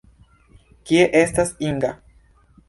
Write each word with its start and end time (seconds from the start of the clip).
Kie 0.91 1.03
estas 1.19 1.53
Inga? 1.69 1.93